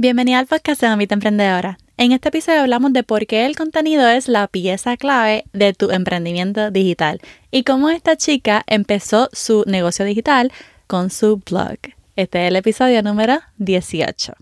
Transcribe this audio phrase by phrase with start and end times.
[0.00, 1.76] Bienvenida al podcast de Mamita Emprendedora.
[1.96, 5.90] En este episodio hablamos de por qué el contenido es la pieza clave de tu
[5.90, 10.52] emprendimiento digital y cómo esta chica empezó su negocio digital
[10.86, 11.78] con su blog.
[12.14, 14.34] Este es el episodio número 18.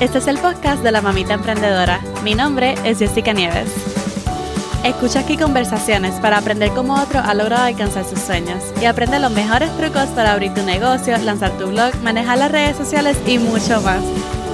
[0.00, 2.00] Este es el podcast de la Mamita Emprendedora.
[2.24, 3.95] Mi nombre es Jessica Nieves.
[4.86, 9.32] Escucha aquí conversaciones para aprender cómo otro ha logrado alcanzar sus sueños y aprende los
[9.32, 13.80] mejores trucos para abrir tu negocio, lanzar tu blog, manejar las redes sociales y mucho
[13.80, 14.00] más.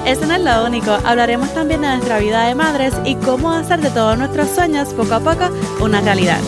[0.07, 3.83] Eso no es lo único, hablaremos también de nuestra vida de madres y cómo hacer
[3.83, 5.51] de todos nuestros sueños poco a poco
[5.83, 6.41] una realidad.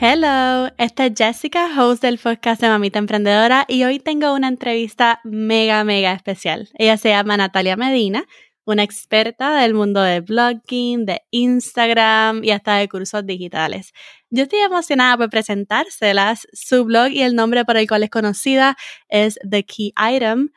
[0.00, 5.20] Hello, esta es Jessica, host del podcast de Mamita Emprendedora y hoy tengo una entrevista
[5.22, 6.68] mega, mega especial.
[6.74, 8.24] Ella se llama Natalia Medina
[8.64, 13.92] una experta del mundo de blogging, de Instagram y hasta de cursos digitales.
[14.30, 16.46] Yo estoy emocionada por presentárselas.
[16.52, 18.76] Su blog y el nombre por el cual es conocida
[19.08, 20.50] es The Key Item.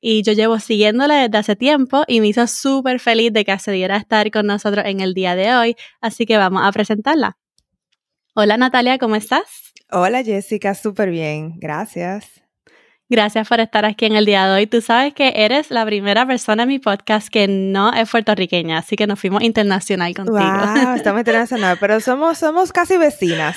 [0.00, 3.96] Y yo llevo siguiéndola desde hace tiempo y me hizo súper feliz de que accediera
[3.96, 5.76] a estar con nosotros en el día de hoy.
[6.00, 7.36] Así que vamos a presentarla.
[8.34, 9.72] Hola Natalia, ¿cómo estás?
[9.90, 12.47] Hola Jessica, súper bien, gracias.
[13.10, 14.66] Gracias por estar aquí en el día de hoy.
[14.66, 18.96] Tú sabes que eres la primera persona en mi podcast que no es puertorriqueña, así
[18.96, 20.38] que nos fuimos internacional contigo.
[20.38, 23.56] Wow, estamos internacional, pero somos, somos casi vecinas.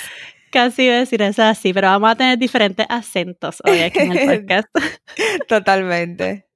[0.52, 4.70] Casi vecinas, así, pero vamos a tener diferentes acentos hoy aquí en el podcast.
[5.50, 6.48] Totalmente.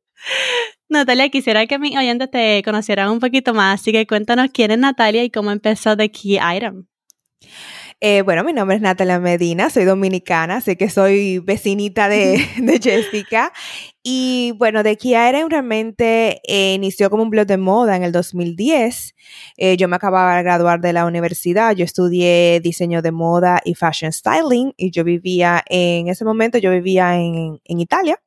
[0.87, 4.77] Natalia, quisiera que mis oyentes te conocieran un poquito más, así que cuéntanos quién es
[4.77, 6.85] Natalia y cómo empezó The Key Item.
[8.07, 12.37] Eh, bueno, mi nombre es Natalia Medina, soy dominicana, sé que soy vecinita de,
[12.79, 13.51] Jessica.
[14.03, 19.15] Y bueno, de Kia realmente eh, inició como un blog de moda en el 2010.
[19.57, 23.73] Eh, yo me acababa de graduar de la universidad, yo estudié diseño de moda y
[23.73, 28.21] fashion styling y yo vivía en ese momento, yo vivía en, en Italia.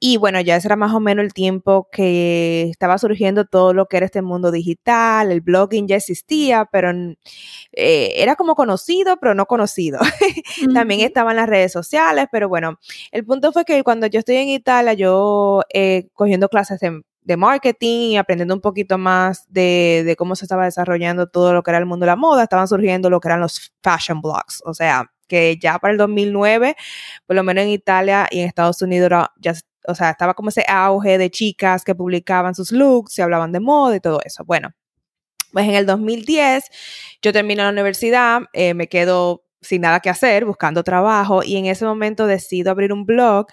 [0.00, 3.86] Y bueno, ya ese era más o menos el tiempo que estaba surgiendo todo lo
[3.86, 6.90] que era este mundo digital, el blogging ya existía, pero
[7.72, 10.00] eh, era como conocido, pero no conocido.
[10.74, 12.78] También estaban las redes sociales, pero bueno,
[13.12, 18.10] el punto fue que cuando yo estoy en Italia, yo eh, cogiendo clases de, marketing
[18.10, 21.78] y aprendiendo un poquito más de, de, cómo se estaba desarrollando todo lo que era
[21.78, 25.10] el mundo de la moda, estaban surgiendo lo que eran los fashion blogs, o sea,
[25.26, 26.76] que ya para el 2009,
[27.26, 29.10] por lo menos en Italia y en Estados Unidos
[29.40, 29.54] ya
[29.86, 33.60] o sea, estaba como ese auge de chicas que publicaban sus looks, se hablaban de
[33.60, 34.44] moda y todo eso.
[34.44, 34.72] Bueno,
[35.52, 36.64] pues en el 2010
[37.22, 41.66] yo termino la universidad, eh, me quedo sin nada que hacer, buscando trabajo y en
[41.66, 43.46] ese momento decido abrir un blog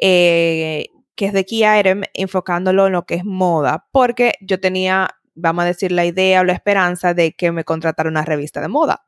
[0.00, 5.08] eh, que es de Key Item, enfocándolo en lo que es moda, porque yo tenía
[5.34, 8.68] vamos a decir, la idea o la esperanza de que me contratara una revista de
[8.68, 9.04] moda.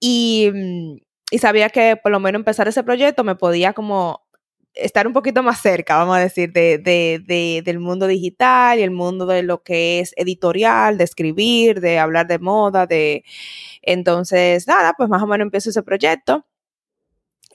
[0.00, 0.96] Y, mm,
[1.30, 4.22] y, sabía que por lo menos empezar ese proyecto me podía como
[4.74, 8.90] estar un poquito más cerca, vamos a decir, de, de, del mundo digital y el
[8.90, 13.24] mundo de lo que es editorial, de escribir, de hablar de moda, de...
[13.82, 16.46] Entonces, nada, pues más o menos empiezo ese proyecto.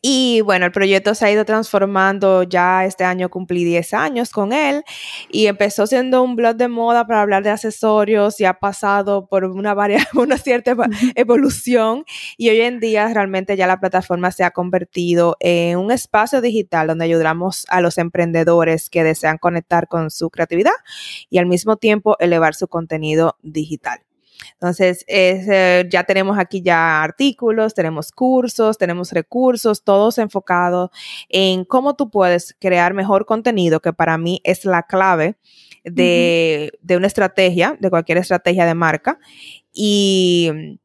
[0.02, 4.53] Y bueno, el proyecto se ha ido transformando, ya este año cumplí 10 años con
[4.53, 4.84] él
[5.30, 9.44] y empezó siendo un blog de moda para hablar de accesorios y ha pasado por
[9.46, 9.75] una,
[10.13, 10.75] una cierta
[11.16, 12.03] evolución
[12.38, 16.88] y hoy en día realmente ya la plataforma se ha convertido en un espacio digital
[16.88, 20.74] donde ayudamos a los emprendedores que desean conectar con su creatividad
[21.30, 24.06] y al mismo tiempo elevar su contenido digital.
[24.53, 30.90] Entonces, eh, ya tenemos aquí ya artículos, tenemos cursos, tenemos recursos, todos enfocados
[31.30, 35.38] en cómo tú puedes crear mejor contenido, que para mí es la clave
[35.84, 39.20] de, una estrategia, de cualquier estrategia de marca.
[39.74, 40.80] Y,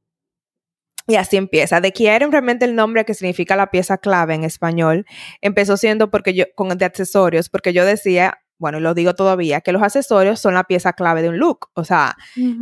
[1.06, 1.80] y así empieza.
[1.80, 5.06] De quieren realmente el nombre que significa la pieza clave en español.
[5.40, 9.72] Empezó siendo porque yo, con de accesorios, porque yo decía, bueno, lo digo todavía, que
[9.72, 11.70] los accesorios son la pieza clave de un look.
[11.74, 12.16] O sea,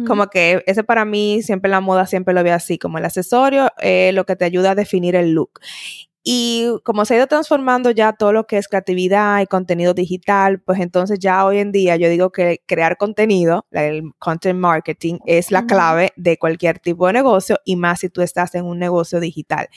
[0.07, 3.05] como que ese para mí, siempre en la moda, siempre lo veo así, como el
[3.05, 5.61] accesorio es lo que te ayuda a definir el look.
[6.23, 10.61] Y como se ha ido transformando ya todo lo que es creatividad y contenido digital,
[10.61, 15.51] pues entonces ya hoy en día yo digo que crear contenido, el content marketing, es
[15.51, 19.19] la clave de cualquier tipo de negocio y más si tú estás en un negocio
[19.19, 19.69] digital.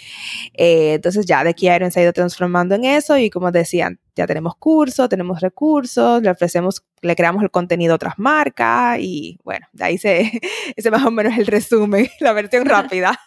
[0.53, 3.99] Eh, entonces ya de aquí Iron se ha ido transformando en eso y como decían,
[4.15, 9.39] ya tenemos cursos, tenemos recursos, le ofrecemos, le creamos el contenido a otras marcas y
[9.43, 10.31] bueno, de ahí se,
[10.75, 13.19] ese más o menos el resumen, la versión rápida.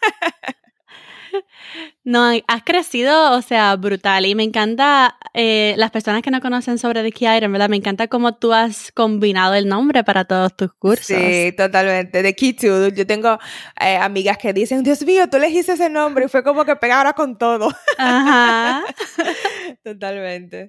[2.05, 4.27] No, has crecido, o sea, brutal.
[4.27, 7.69] Y me encanta, eh, las personas que no conocen sobre The Key Iron, ¿verdad?
[7.69, 11.17] Me encanta cómo tú has combinado el nombre para todos tus cursos.
[11.17, 12.23] Sí, totalmente.
[12.23, 12.89] The Key to.
[12.89, 13.39] Yo tengo
[13.81, 17.13] eh, amigas que dicen, Dios mío, tú elegiste ese nombre y fue como que pegara
[17.13, 17.73] con todo.
[17.99, 18.85] Ajá.
[19.85, 20.69] totalmente.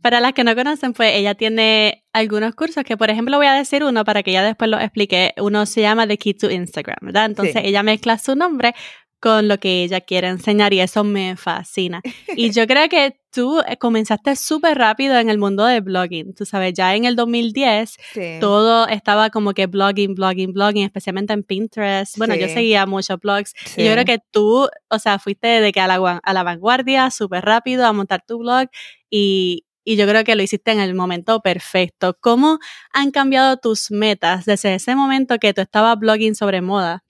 [0.00, 3.54] Para las que no conocen, pues ella tiene algunos cursos que, por ejemplo, voy a
[3.54, 5.34] decir uno para que ella después lo explique.
[5.38, 7.24] Uno se llama The Key to Instagram, ¿verdad?
[7.24, 8.74] Entonces ella mezcla su nombre
[9.20, 12.00] con lo que ella quiere enseñar y eso me fascina.
[12.36, 16.34] Y yo creo que tú eh, comenzaste súper rápido en el mundo de blogging.
[16.34, 17.96] Tú sabes, ya en el 2010
[18.40, 22.16] todo estaba como que blogging, blogging, blogging, especialmente en Pinterest.
[22.16, 25.80] Bueno, yo seguía muchos blogs y yo creo que tú, o sea, fuiste de que
[25.80, 28.68] a la, a la vanguardia súper rápido a montar tu blog
[29.10, 32.16] y, y yo creo que lo hiciste en el momento perfecto.
[32.20, 32.58] ¿Cómo
[32.92, 37.04] han cambiado tus metas desde ese momento que tú estabas blogging sobre moda?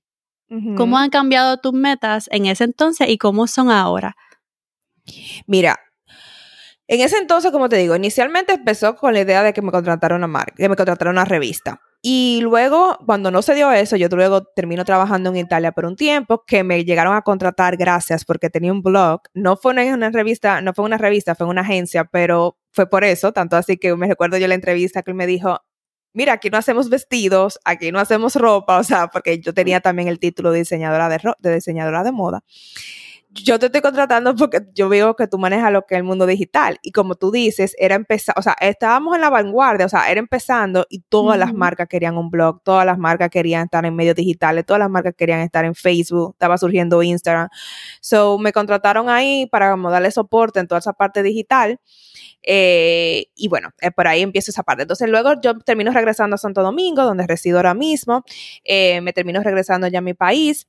[0.76, 4.16] ¿Cómo han cambiado tus metas en ese entonces y cómo son ahora?
[5.46, 5.78] Mira,
[6.86, 10.16] en ese entonces, como te digo, inicialmente empezó con la idea de que me contratara
[10.16, 11.82] una marca, que me contratara una revista.
[12.00, 15.96] Y luego, cuando no se dio eso, yo luego termino trabajando en Italia por un
[15.96, 19.20] tiempo, que me llegaron a contratar gracias porque tenía un blog.
[19.34, 23.04] No fue una, una revista, no fue una revista, fue una agencia, pero fue por
[23.04, 25.60] eso, tanto así que me recuerdo yo la entrevista que él me dijo,
[26.12, 30.08] mira, aquí no hacemos vestidos, aquí no hacemos ropa, o sea, porque yo tenía también
[30.08, 32.42] el título de diseñadora de, de diseñadora de moda
[33.30, 36.26] yo te estoy contratando porque yo veo que tú manejas lo que es el mundo
[36.26, 36.78] digital.
[36.82, 40.18] Y como tú dices, era empezar, o sea, estábamos en la vanguardia, o sea, era
[40.18, 44.16] empezando y todas las marcas querían un blog, todas las marcas querían estar en medios
[44.16, 47.48] digitales, todas las marcas querían estar en Facebook, estaba surgiendo Instagram.
[48.00, 51.80] So, me contrataron ahí para darle soporte en toda esa parte digital.
[52.42, 54.82] Eh, y bueno, eh, por ahí empiezo esa parte.
[54.82, 58.24] Entonces luego yo termino regresando a Santo Domingo, donde resido ahora mismo.
[58.64, 60.66] Eh, me termino regresando ya a mi país.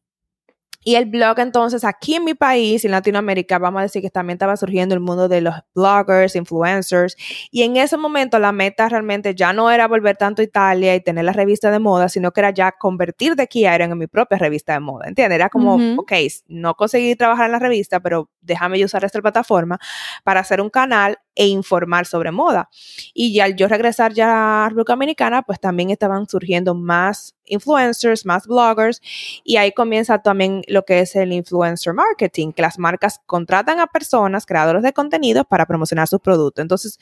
[0.81, 4.35] Y el blog entonces aquí en mi país, en Latinoamérica, vamos a decir que también
[4.35, 7.17] estaba surgiendo el mundo de los bloggers, influencers.
[7.51, 11.01] Y en ese momento la meta realmente ya no era volver tanto a Italia y
[11.01, 14.37] tener la revista de moda, sino que era ya convertir de Kia en mi propia
[14.37, 15.09] revista de moda.
[15.09, 15.35] ¿Entiendes?
[15.35, 16.13] Era como, ok,
[16.47, 19.79] no conseguí trabajar en la revista, pero déjame usar esta plataforma
[20.23, 22.69] para hacer un canal e informar sobre moda.
[23.13, 28.25] Y ya al yo regresar ya a República Dominicana, pues también estaban surgiendo más influencers,
[28.25, 28.99] más bloggers,
[29.45, 33.87] y ahí comienza también lo que es el influencer marketing, que las marcas contratan a
[33.87, 36.61] personas, creadores de contenido, para promocionar sus productos.
[36.61, 36.99] Entonces,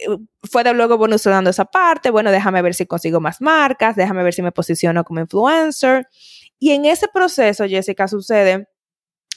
[0.00, 0.08] eh,
[0.42, 4.34] fue de luego evolucionando esa parte, bueno, déjame ver si consigo más marcas, déjame ver
[4.34, 6.08] si me posiciono como influencer.
[6.58, 8.66] Y en ese proceso, Jessica, sucede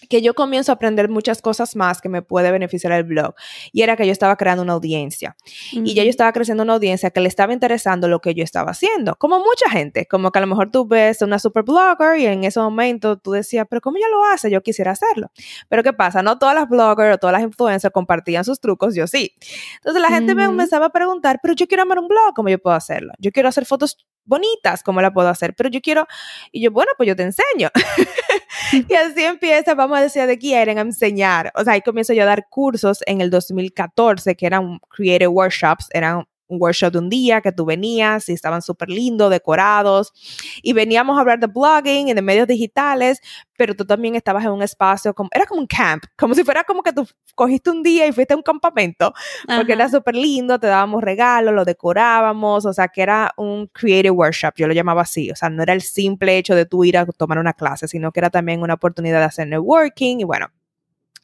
[0.10, 3.34] que yo comienzo a aprender muchas cosas más que me puede beneficiar el blog.
[3.72, 5.36] Y era que yo estaba creando una audiencia.
[5.72, 8.72] Y ya yo estaba creciendo una audiencia que le estaba interesando lo que yo estaba
[8.72, 9.16] haciendo.
[9.16, 10.06] Como mucha gente.
[10.06, 13.32] Como que a lo mejor tú ves una super blogger y en ese momento tú
[13.32, 14.50] decías, pero ¿cómo ella lo hace?
[14.52, 15.32] Yo quisiera hacerlo.
[15.70, 16.22] Pero ¿qué pasa?
[16.22, 19.34] No todas las bloggers o todas las influencers compartían sus trucos, yo sí.
[19.78, 22.60] Entonces la gente me empezaba a preguntar, pero yo quiero armar un blog, ¿cómo yo
[22.60, 23.14] puedo hacerlo?
[23.20, 25.54] Yo quiero hacer fotos bonitas, ¿cómo la puedo hacer?
[25.56, 26.08] Pero yo quiero,
[26.52, 27.70] y yo, bueno, pues yo te enseño.
[28.90, 31.52] y así empieza, vamos a decir, de quieren enseñar.
[31.56, 35.88] O sea, ahí comienzo yo a dar cursos en el 2014, que eran Creative Workshops,
[35.92, 40.14] eran un workshop de un día que tú venías y estaban súper lindos, decorados,
[40.62, 43.20] y veníamos a hablar de blogging y de medios digitales,
[43.58, 46.64] pero tú también estabas en un espacio, como, era como un camp, como si fuera
[46.64, 49.14] como que tú cogiste un día y fuiste a un campamento,
[49.56, 54.12] porque era súper lindo, te dábamos regalos, lo decorábamos, o sea, que era un creative
[54.12, 56.98] workshop, yo lo llamaba así, o sea, no era el simple hecho de tú ir
[56.98, 60.48] a tomar una clase, sino que era también una oportunidad de hacer networking y bueno,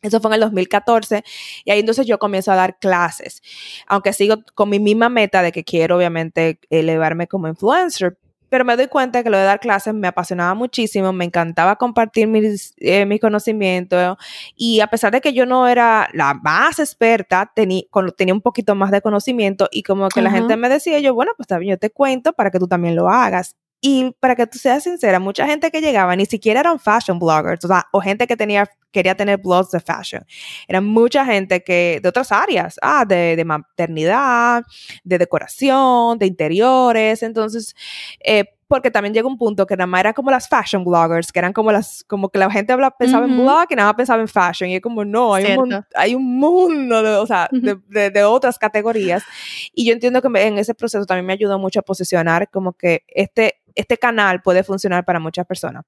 [0.01, 1.24] eso fue en el 2014
[1.65, 3.41] y ahí entonces yo comienzo a dar clases,
[3.88, 8.17] aunque sigo con mi misma meta de que quiero obviamente elevarme como influencer,
[8.51, 12.27] pero me doy cuenta que lo de dar clases me apasionaba muchísimo, me encantaba compartir
[12.27, 14.17] mis, eh, conocimientos
[14.58, 18.91] y a pesar de que yo no era la más experta, tenía un poquito más
[18.91, 21.91] de conocimiento y como que la gente me decía, yo, bueno, pues también yo te
[21.91, 23.55] cuento para que tú también lo hagas.
[23.84, 27.66] Y para que tú seas sincera, mucha gente que llegaba ni siquiera eran fashion bloggers,
[27.66, 30.24] o sea, o gente que tenía, quería tener blogs de fashion.
[30.68, 34.64] Era mucha gente que, de otras áreas, ah, de, de maternidad,
[35.04, 37.24] de decoración, de interiores.
[37.24, 37.76] Entonces,
[38.24, 41.40] eh, porque también llega un punto que nada más era como las fashion bloggers, que
[41.40, 44.22] eran como las, como que la gente hablaba, pensaba en blog y nada más pensaba
[44.22, 44.70] en fashion.
[44.70, 48.58] Y es como, no, hay, un, hay un, mundo de, o sea, de, de, otras
[48.58, 49.24] categorías.
[49.74, 53.04] Y yo entiendo que en ese proceso también me ayudó mucho a posicionar como que
[53.10, 55.84] este, este canal puede funcionar para muchas personas.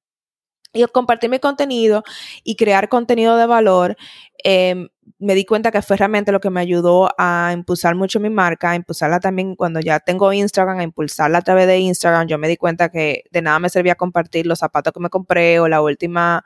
[0.75, 2.03] Y compartir mi contenido
[2.43, 3.95] y crear contenido de valor,
[4.43, 8.31] em, me di cuenta que fue realmente lo que me ayudó a impulsar mucho mi
[8.31, 12.27] marca, a impulsarla también cuando ya tengo Instagram, a impulsarla a través de Instagram.
[12.27, 15.59] Yo me di cuenta que de nada me servía compartir los zapatos que me compré
[15.59, 16.43] o la última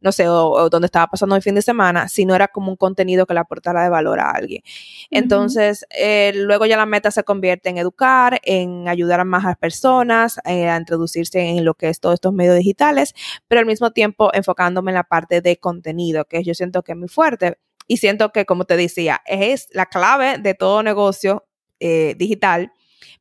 [0.00, 2.76] no sé, o, donde estaba pasando el fin de semana, si no era como un
[2.76, 4.62] contenido que le aportara de valor a alguien.
[5.10, 10.38] Entonces, eh, luego ya la meta se convierte en educar, en ayudar a más personas,
[10.44, 13.14] eh, a introducirse en lo que es todos estos medios digitales,
[13.48, 16.98] pero al mismo tiempo enfocándome en la parte de contenido, que yo siento que es
[16.98, 17.58] muy fuerte.
[17.86, 21.46] Y siento que, como te decía, es la clave de todo negocio
[21.80, 22.72] eh, digital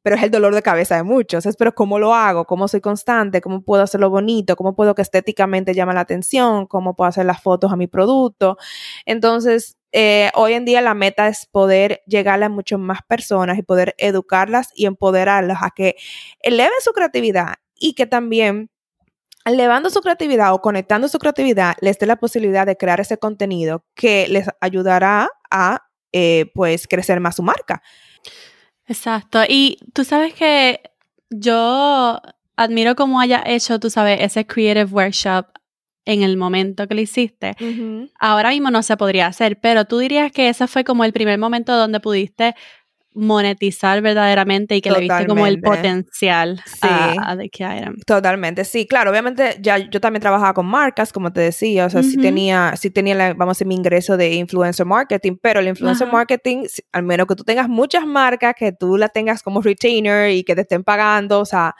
[0.01, 1.45] pero es el dolor de cabeza de muchos.
[1.45, 2.45] Es, pero ¿cómo lo hago?
[2.45, 3.41] ¿Cómo soy constante?
[3.41, 4.55] ¿Cómo puedo hacerlo bonito?
[4.55, 6.65] ¿Cómo puedo que estéticamente llame la atención?
[6.67, 8.57] ¿Cómo puedo hacer las fotos a mi producto?
[9.05, 13.63] Entonces, eh, hoy en día la meta es poder llegarle a muchas más personas y
[13.63, 15.95] poder educarlas y empoderarlas a que
[16.39, 18.69] eleven su creatividad y que también
[19.45, 23.85] elevando su creatividad o conectando su creatividad les dé la posibilidad de crear ese contenido
[23.95, 27.81] que les ayudará a eh, pues crecer más su marca.
[28.87, 29.39] Exacto.
[29.47, 30.81] Y tú sabes que
[31.29, 32.21] yo
[32.55, 35.47] admiro cómo haya hecho, tú sabes, ese creative workshop
[36.05, 37.55] en el momento que lo hiciste.
[38.17, 41.37] Ahora mismo no se podría hacer, pero tú dirías que ese fue como el primer
[41.37, 42.55] momento donde pudiste
[43.17, 47.65] monetizar verdaderamente y que le viste como el potencial a, de que
[48.05, 52.03] Totalmente, sí, claro, obviamente ya yo también trabajaba con marcas, como te decía, o sea,
[52.03, 56.07] sí tenía, sí tenía, vamos a decir, mi ingreso de influencer marketing, pero el influencer
[56.11, 60.43] marketing, al menos que tú tengas muchas marcas, que tú la tengas como retainer y
[60.43, 61.75] que te estén pagando, o sea,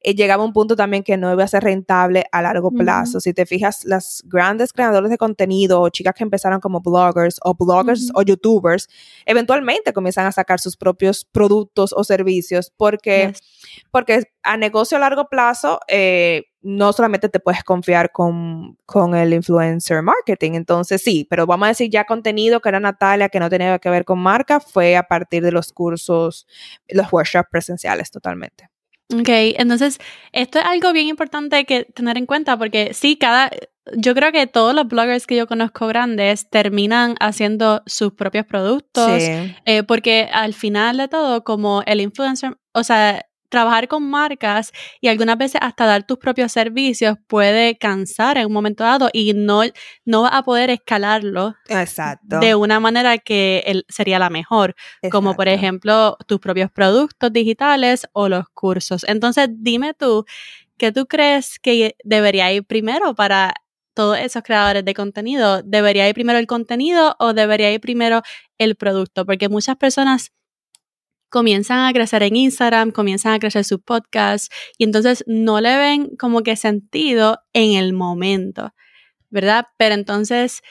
[0.00, 3.20] eh, llegaba un punto también que no iba a ser rentable a largo plazo.
[3.20, 7.54] Si te fijas, las grandes creadores de contenido o chicas que empezaron como bloggers o
[7.54, 8.88] bloggers o youtubers,
[9.26, 13.32] eventualmente comienzan a sacar sus propios productos o servicios porque,
[13.90, 19.32] porque a negocio a largo plazo eh, no solamente te puedes confiar con, con, el
[19.32, 20.52] influencer marketing.
[20.52, 23.90] Entonces sí, pero vamos a decir ya contenido que era Natalia, que no tenía que
[23.90, 26.46] ver con marca, fue a partir de los cursos,
[26.88, 28.68] los workshops presenciales totalmente.
[29.10, 29.98] Ok, entonces
[30.32, 33.50] esto es algo bien importante que tener en cuenta porque sí, cada,
[33.96, 39.22] yo creo que todos los bloggers que yo conozco grandes terminan haciendo sus propios productos
[39.64, 45.08] eh, porque al final de todo, como el influencer, o sea, trabajar con marcas y
[45.08, 49.62] algunas veces hasta dar tus propios servicios puede cansar en un momento dado y no,
[50.04, 52.40] no vas a poder escalarlo Exacto.
[52.40, 54.74] de una manera que sería la mejor,
[55.10, 59.04] como por ejemplo tus propios productos digitales o los cursos.
[59.08, 60.24] Entonces, dime tú,
[60.76, 63.54] ¿qué tú crees que debería ir primero para
[63.94, 65.62] todos esos creadores de contenido?
[65.62, 68.22] ¿Debería ir primero el contenido o debería ir primero
[68.58, 69.26] el producto?
[69.26, 70.30] Porque muchas personas
[71.28, 76.16] comienzan a crecer en Instagram, comienzan a crecer sus podcasts y entonces no le ven
[76.16, 78.72] como que sentido en el momento,
[79.30, 79.66] ¿verdad?
[79.76, 80.62] Pero entonces,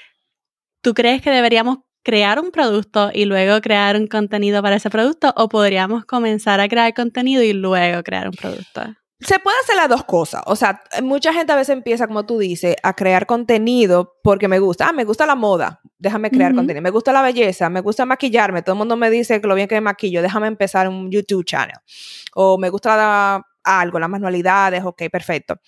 [0.81, 5.33] ¿tú crees que deberíamos crear un producto y luego crear un contenido para ese producto
[5.35, 8.81] o podríamos comenzar a crear contenido y luego crear un producto?
[9.19, 10.43] Se puede hacer las dos cosas.
[10.45, 14.59] O sea, mucha gente a veces empieza, como tú dices, a crear contenido porque me
[14.59, 14.89] gusta.
[14.89, 15.81] Ah, me gusta la moda.
[15.99, 16.81] Déjame crear contenido.
[16.81, 17.69] Me gusta la belleza.
[17.69, 18.61] Me gusta maquillarme.
[18.61, 20.21] Todo el mundo me dice que lo bien que me maquillo.
[20.21, 21.77] Déjame empezar un YouTube channel.
[22.35, 24.83] O me gusta algo, las manualidades.
[24.83, 25.59] Ok, perfecto.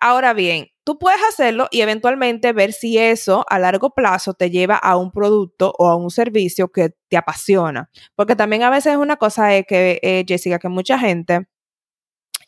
[0.00, 4.76] Ahora bien, tú puedes hacerlo y eventualmente ver si eso a largo plazo te lleva
[4.76, 7.90] a un producto o a un servicio que te apasiona.
[8.14, 11.46] Porque también a veces es una cosa es que, eh, Jessica, que mucha gente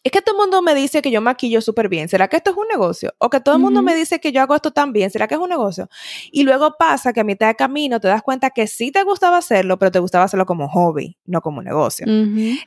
[0.04, 2.10] es que todo el mundo me dice que yo maquillo súper bien.
[2.10, 3.14] ¿Será que esto es un negocio?
[3.16, 5.10] O que todo el mundo me dice que yo hago esto tan bien.
[5.10, 5.88] ¿Será que es un negocio?
[6.30, 9.38] Y luego pasa que a mitad de camino te das cuenta que sí te gustaba
[9.38, 12.06] hacerlo, pero te gustaba hacerlo como hobby, no como negocio.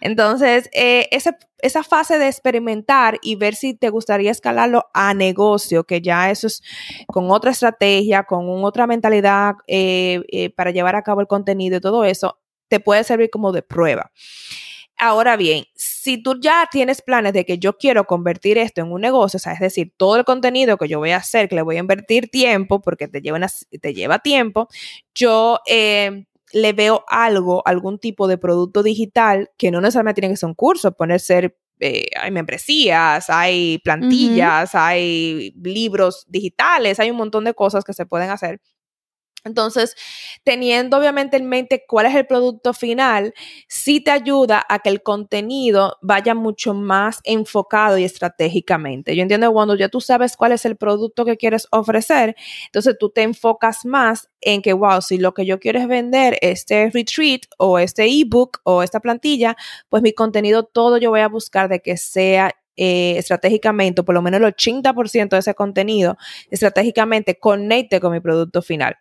[0.02, 6.02] Entonces, eh, esa, fase de experimentar y ver si te gustaría escalarlo a negocio, que
[6.02, 6.64] ya eso es
[7.06, 11.82] con otra estrategia, con otra mentalidad eh, eh, para llevar a cabo el contenido y
[11.82, 14.12] todo eso, te puede servir como de prueba.
[14.98, 19.02] Ahora bien, si tú ya tienes planes de que yo quiero convertir esto en un
[19.02, 21.62] negocio, o sea, es decir, todo el contenido que yo voy a hacer, que le
[21.62, 23.40] voy a invertir tiempo, porque te lleva,
[23.82, 24.68] te lleva tiempo,
[25.14, 30.38] yo eh, le veo algo, algún tipo de producto digital que no necesariamente tiene que
[30.38, 37.18] ser un curso, poner ser eh, hay membresías, hay plantillas, hay libros digitales, hay un
[37.18, 38.62] montón de cosas que se pueden hacer
[39.44, 39.96] entonces,
[40.44, 43.34] teniendo obviamente en mente cuál es el producto final,
[43.68, 49.16] sí te ayuda a que el contenido vaya mucho más enfocado y estratégicamente.
[49.16, 53.10] Yo entiendo cuando ya tú sabes cuál es el producto que quieres ofrecer, entonces tú
[53.10, 57.42] te enfocas más en que, wow, si lo que yo quiero es vender este retreat
[57.58, 59.56] o este ebook o esta plantilla,
[59.90, 64.22] pues mi contenido todo yo voy a buscar de que sea eh, estratégicamente, por lo
[64.22, 66.18] menos el 80% de ese contenido,
[66.52, 68.98] estratégicamente conecte con mi producto final.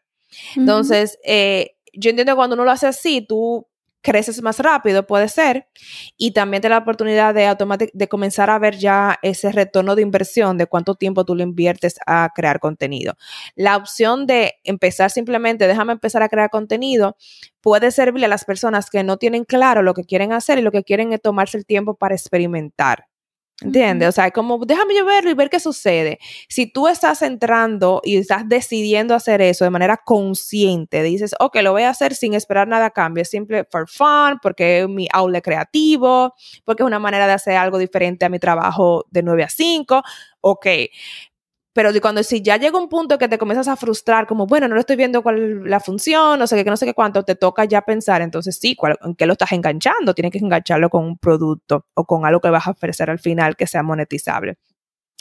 [0.56, 3.66] Entonces, eh, yo entiendo que cuando uno lo hace así, tú
[4.06, 5.66] creces más rápido, puede ser,
[6.16, 10.02] y también te da la oportunidad de, de comenzar a ver ya ese retorno de
[10.02, 13.14] inversión de cuánto tiempo tú le inviertes a crear contenido.
[13.56, 17.16] La opción de empezar simplemente, déjame empezar a crear contenido,
[17.61, 20.71] puede servirle a las personas que no tienen claro lo que quieren hacer y lo
[20.71, 23.09] que quieren es tomarse el tiempo para experimentar.
[23.62, 24.10] ¿Entiendes?
[24.10, 26.18] O sea, como déjame yo verlo y ver qué sucede.
[26.48, 31.72] Si tú estás entrando y estás decidiendo hacer eso de manera consciente, dices, ok, lo
[31.72, 35.08] voy a hacer sin esperar nada a cambio, es simple for fun, porque es mi
[35.10, 36.34] aula creativo,
[36.66, 40.02] porque es una manera de hacer algo diferente a mi trabajo de 9 a 5,
[40.42, 40.66] ok.
[41.76, 44.76] Pero cuando si ya llega un punto que te comienzas a frustrar, como, bueno, no
[44.76, 47.23] lo estoy viendo cuál es la función, no sé qué, que no sé qué cuánto,
[47.23, 50.14] te toca ya pensar, entonces sí, ¿en qué lo estás enganchando?
[50.14, 53.56] Tienes que engancharlo con un producto o con algo que vas a ofrecer al final
[53.56, 54.56] que sea monetizable.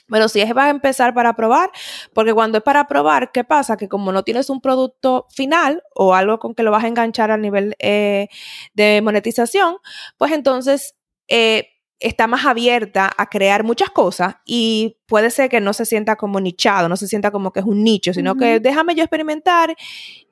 [0.08, 1.72] Pero si es vas a empezar para probar,
[2.14, 3.76] porque cuando es para probar, ¿qué pasa?
[3.76, 7.32] Que como no tienes un producto final o algo con que lo vas a enganchar
[7.32, 8.30] a nivel eh,
[8.74, 9.76] de monetización,
[10.16, 10.96] pues entonces
[11.28, 11.68] eh,
[12.00, 16.42] está más abierta a crear muchas cosas y puede ser que no se sienta como
[16.42, 19.76] nichado, no se sienta como que es un nicho, sino que déjame yo experimentar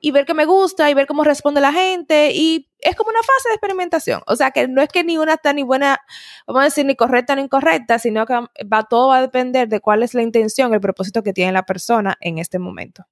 [0.00, 3.20] y ver qué me gusta y ver cómo responde la gente y es como una
[3.20, 4.20] fase de experimentación.
[4.26, 5.98] O sea, que no es que ni una está ni buena,
[6.46, 8.34] vamos a decir, ni correcta ni incorrecta, sino que
[8.70, 11.64] va, todo va a depender de cuál es la intención, el propósito que tiene la
[11.64, 13.06] persona en este momento.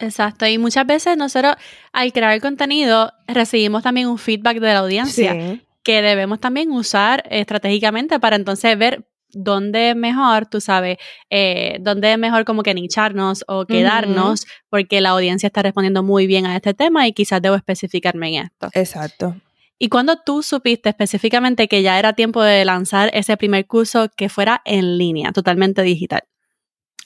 [0.00, 1.54] Exacto, y muchas veces nosotros
[1.92, 5.32] al crear el contenido recibimos también un feedback de la audiencia.
[5.32, 10.98] Sí que debemos también usar estratégicamente para entonces ver dónde es mejor, tú sabes,
[11.30, 16.26] eh, dónde es mejor como que nicharnos o quedarnos, porque la audiencia está respondiendo muy
[16.26, 18.70] bien a este tema y quizás debo especificarme en esto.
[18.72, 19.36] Exacto.
[19.78, 24.28] ¿Y cuando tú supiste específicamente que ya era tiempo de lanzar ese primer curso que
[24.28, 26.22] fuera en línea, totalmente digital?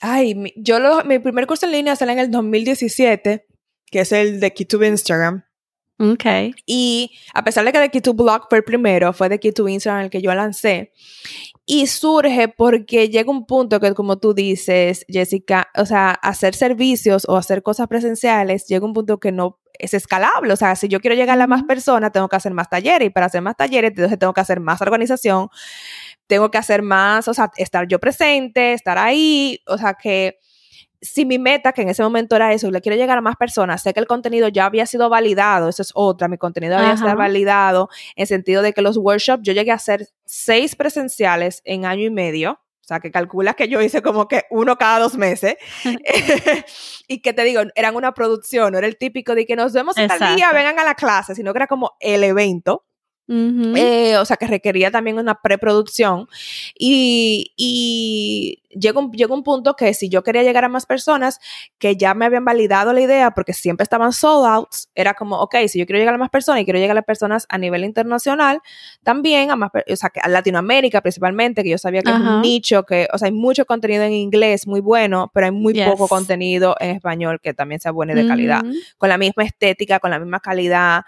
[0.01, 3.47] Ay, yo lo, mi primer curso en línea salió en el 2017,
[3.87, 5.48] que es el de YouTube Instagram.
[6.01, 6.25] Ok.
[6.65, 10.05] Y a pesar de que de Key2 Blog fue el primero, fue de Key2 Instagram
[10.05, 10.93] el que yo lancé.
[11.67, 17.27] Y surge porque llega un punto que, como tú dices, Jessica, o sea, hacer servicios
[17.29, 20.53] o hacer cosas presenciales, llega un punto que no es escalable.
[20.53, 23.09] O sea, si yo quiero llegar a más personas, tengo que hacer más talleres.
[23.09, 25.49] Y para hacer más talleres, entonces tengo que hacer más organización.
[26.29, 29.61] Tengo que hacer más, o sea, estar yo presente, estar ahí.
[29.67, 30.39] O sea, que
[31.01, 33.37] si mi meta, que en ese momento era eso, y le quiero llegar a más
[33.37, 36.97] personas, sé que el contenido ya había sido validado, eso es otra, mi contenido había
[36.97, 41.85] sido validado en sentido de que los workshops, yo llegué a hacer seis presenciales en
[41.85, 45.15] año y medio, o sea, que calculas que yo hice como que uno cada dos
[45.19, 45.57] meses.
[47.07, 49.99] y que te digo, eran una producción, no era el típico de que nos vemos
[49.99, 52.87] en tal día, vengan a la clase, sino que era como el evento.
[53.29, 56.29] Eh, o sea, que requería también una preproducción.
[56.79, 61.39] Y, y llegó, un, llegó un punto que si yo quería llegar a más personas
[61.79, 65.57] que ya me habían validado la idea porque siempre estaban sold outs, era como, ok,
[65.69, 67.85] si yo quiero llegar a más personas y quiero llegar a las personas a nivel
[67.85, 68.61] internacional,
[69.03, 72.85] también a más, o sea, a Latinoamérica principalmente, que yo sabía que es un nicho,
[72.85, 76.77] que, o sea, hay mucho contenido en inglés muy bueno, pero hay muy poco contenido
[76.81, 78.63] en español que también sea bueno y de calidad,
[78.97, 81.03] con la misma estética, con la misma calidad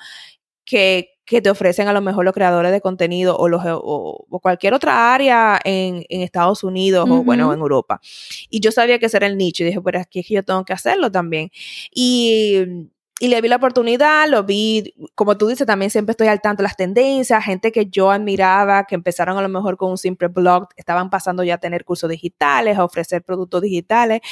[0.64, 4.74] que, que, te ofrecen a lo mejor los creadores de contenido o, los, o, cualquier
[4.74, 8.00] otra área en, en Estados Unidos o bueno, en Europa.
[8.48, 10.44] Y yo sabía que ese era el nicho y dije, pero aquí es que yo
[10.44, 11.50] tengo que hacerlo también.
[11.92, 12.90] Y
[13.22, 16.62] y le vi la oportunidad, lo vi, como tú dices, también siempre estoy al tanto
[16.62, 20.28] de las tendencias, gente que yo admiraba, que empezaron a lo mejor con un simple
[20.28, 24.22] blog, estaban pasando ya a tener cursos digitales, a ofrecer productos digitales,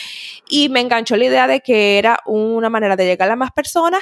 [0.49, 4.01] y me enganchó la idea de que era una manera de llegar a más personas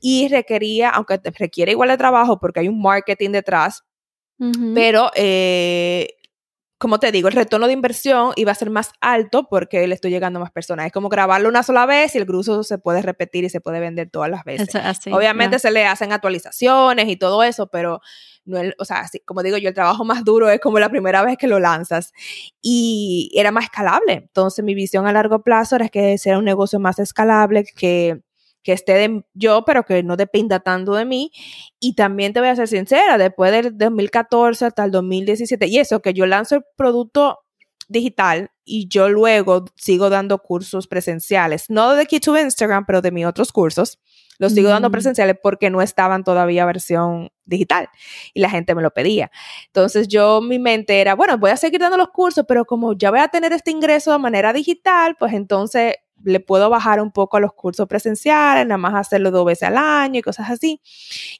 [0.00, 3.84] y requería, aunque requiere igual de trabajo porque hay un marketing detrás,
[4.74, 6.08] pero eh,
[6.80, 10.10] como te digo, el retorno de inversión iba a ser más alto porque le estoy
[10.10, 10.86] llegando a más personas.
[10.86, 13.80] Es como grabarlo una sola vez y el grupo se puede repetir y se puede
[13.80, 14.70] vender todas las veces.
[15.12, 18.00] Obviamente se le hacen actualizaciones y todo eso, pero
[18.46, 21.36] no o sea, como digo yo, el trabajo más duro es como la primera vez
[21.36, 22.14] que lo lanzas
[22.62, 24.14] y era más escalable.
[24.14, 28.22] Entonces mi visión a largo plazo era que sea un negocio más escalable, que
[28.62, 31.32] que esté de yo, pero que no dependa tanto de mí.
[31.78, 36.00] Y también te voy a ser sincera, después del 2014 hasta el 2017, y eso,
[36.00, 37.40] que yo lanzo el producto
[37.90, 43.10] digital y yo luego sigo dando cursos presenciales, no de Key to Instagram, pero de
[43.10, 43.98] mis otros cursos.
[44.38, 44.92] Los sigo dando mm.
[44.92, 47.90] presenciales porque no estaban todavía versión digital
[48.32, 49.30] y la gente me lo pedía.
[49.66, 53.10] Entonces yo mi mente era, bueno, voy a seguir dando los cursos, pero como ya
[53.10, 57.36] voy a tener este ingreso de manera digital, pues entonces le puedo bajar un poco
[57.36, 60.80] a los cursos presenciales, nada más hacerlo dos veces al año y cosas así.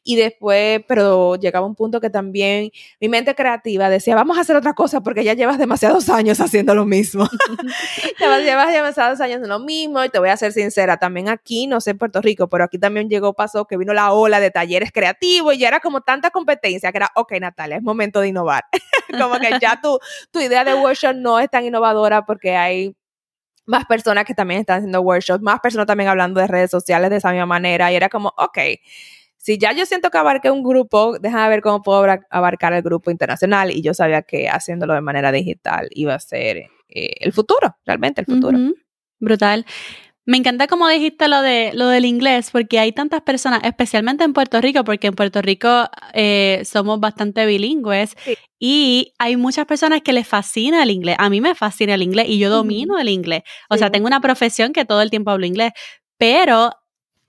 [0.03, 4.57] Y después, pero llegaba un punto que también mi mente creativa decía, vamos a hacer
[4.57, 7.29] otra cosa porque ya llevas demasiados años haciendo lo mismo.
[8.19, 11.67] llevas, llevas demasiados años en lo mismo y te voy a ser sincera, también aquí,
[11.67, 14.51] no sé en Puerto Rico, pero aquí también llegó, pasó que vino la ola de
[14.51, 18.29] talleres creativos y ya era como tanta competencia que era, ok, Natalia, es momento de
[18.29, 18.65] innovar.
[19.19, 19.99] como que ya tu,
[20.31, 22.95] tu idea de workshop no es tan innovadora porque hay
[23.71, 27.17] más personas que también están haciendo workshops, más personas también hablando de redes sociales de
[27.17, 27.91] esa misma manera.
[27.91, 28.59] Y era como, ok,
[29.37, 33.11] si ya yo siento que abarqué un grupo, déjame ver cómo puedo abarcar el grupo
[33.11, 33.71] internacional.
[33.71, 38.21] Y yo sabía que haciéndolo de manera digital iba a ser eh, el futuro, realmente
[38.21, 38.59] el futuro.
[39.19, 39.65] Brutal.
[40.27, 44.33] Me encanta como dijiste lo de lo del inglés, porque hay tantas personas, especialmente en
[44.33, 48.15] Puerto Rico, porque en Puerto Rico eh, somos bastante bilingües
[48.59, 51.17] y hay muchas personas que les fascina el inglés.
[51.19, 53.43] A mí me fascina el inglés y yo domino el inglés.
[53.71, 55.73] O sea, tengo una profesión que todo el tiempo hablo inglés,
[56.19, 56.71] pero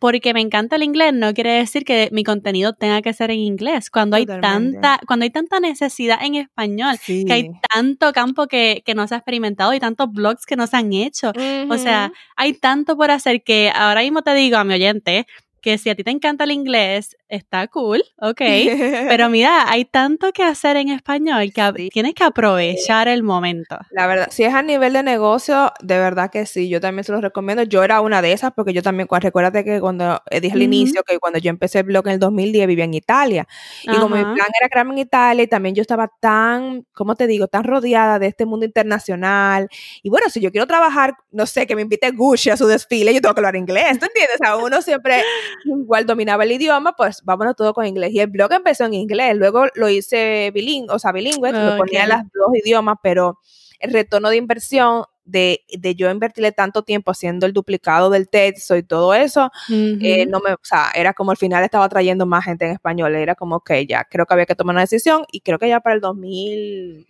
[0.01, 3.37] porque me encanta el inglés no quiere decir que mi contenido tenga que ser en
[3.37, 3.91] inglés.
[3.91, 8.95] Cuando hay tanta, cuando hay tanta necesidad en español, que hay tanto campo que, que,
[8.95, 11.31] no se ha experimentado y tantos blogs que no se han hecho.
[11.69, 15.27] O sea, hay tanto por hacer que ahora mismo te digo a mi oyente,
[15.61, 18.41] que si a ti te encanta el inglés, está cool, ok,
[19.09, 23.77] pero mira, hay tanto que hacer en español que tienes que aprovechar el momento.
[23.91, 27.11] La verdad, si es a nivel de negocio, de verdad que sí, yo también se
[27.11, 27.63] los recomiendo.
[27.63, 31.03] Yo era una de esas porque yo también, recuérdate que cuando eh, dije al inicio
[31.03, 33.47] que cuando yo empecé el blog en el 2010 vivía en Italia
[33.83, 37.27] y como mi plan era crearme en Italia y también yo estaba tan, ¿cómo te
[37.27, 39.69] digo?, tan rodeada de este mundo internacional
[40.03, 43.13] y bueno, si yo quiero trabajar, no sé, que me invite Gucci a su desfile,
[43.13, 44.37] yo tengo que hablar inglés, ¿tú entiendes?
[44.43, 45.23] A uno siempre
[45.65, 48.11] igual dominaba el idioma, pues vámonos todo con inglés.
[48.13, 52.03] Y el blog empezó en inglés, luego lo hice bilingüe, o sea, bilingüe, lo ponía
[52.03, 53.39] en los dos idiomas, pero
[53.79, 58.75] el retorno de inversión de, de, yo invertirle tanto tiempo haciendo el duplicado del texto
[58.75, 62.43] y todo eso, eh, no me, o sea, era como al final estaba trayendo más
[62.45, 65.41] gente en español, era como que ya, creo que había que tomar una decisión y
[65.41, 67.07] creo que ya para el 2000,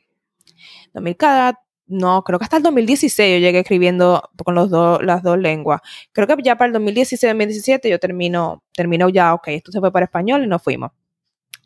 [0.94, 1.60] 2000 cada
[1.92, 5.82] no, creo que hasta el 2016 yo llegué escribiendo con los dos, las dos lenguas.
[6.14, 10.06] Creo que ya para el 2016-2017 yo termino, termino ya, ok, esto se fue para
[10.06, 10.92] español y nos fuimos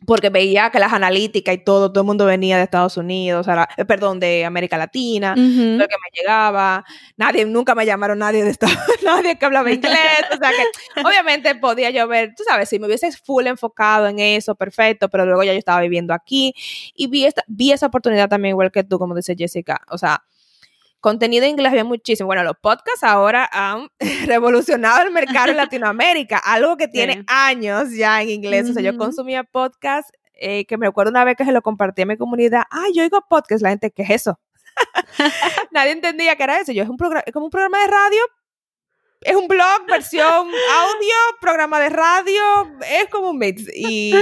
[0.04, 3.84] porque veía que las analíticas y todo, todo el mundo venía de Estados Unidos, eh,
[3.86, 6.84] perdón, de América Latina, lo que me llegaba,
[7.16, 9.96] nadie, nunca me llamaron nadie de Estados nadie que hablaba inglés,
[10.32, 14.18] o sea que obviamente podía yo ver, tú sabes, si me hubiese full enfocado en
[14.18, 16.54] eso, perfecto, pero luego ya yo estaba viviendo aquí
[16.94, 20.22] y vi esta, vi esa oportunidad también igual que tú, como dice Jessica, o sea,
[21.00, 22.26] Contenido en inglés había muchísimo.
[22.26, 23.88] Bueno, los podcasts ahora han
[24.26, 28.70] revolucionado el mercado en Latinoamérica, algo que tiene años ya en inglés.
[28.70, 32.02] O sea, yo consumía podcast eh, que me acuerdo una vez que se lo compartí
[32.02, 32.64] a mi comunidad.
[32.70, 33.62] Ah, yo oigo podcast.
[33.62, 34.38] La gente, ¿qué es eso?
[35.72, 36.72] Nadie entendía que era eso.
[36.72, 38.20] Yo es un programa, como un programa de radio,
[39.20, 42.42] es un blog, versión audio, programa de radio,
[42.88, 43.64] es como un mix.
[43.74, 44.12] Y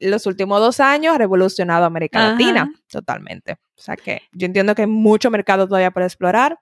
[0.00, 3.58] los últimos dos años ha revolucionado América Latina totalmente.
[3.76, 6.58] O sea que yo entiendo que hay mucho mercado todavía por explorar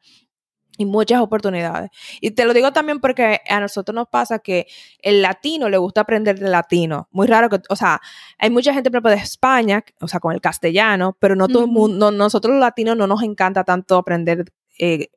[0.79, 1.91] y muchas oportunidades.
[2.21, 4.67] Y te lo digo también porque a nosotros nos pasa que
[5.03, 7.09] el latino le gusta aprender de latino.
[7.11, 8.01] Muy raro que, o sea,
[8.39, 11.71] hay mucha gente propio de España, o sea, con el castellano, pero no todo el
[11.71, 14.45] mundo, nosotros los latinos no nos encanta tanto aprender
[14.79, 15.09] eh,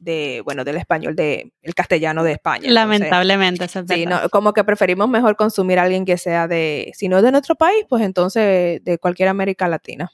[0.00, 2.70] de, bueno, del español, de el castellano de España.
[2.70, 7.22] Lamentablemente, sí, como que preferimos mejor consumir a alguien que sea de, si no es
[7.22, 10.10] de nuestro país, pues entonces de cualquier América Latina.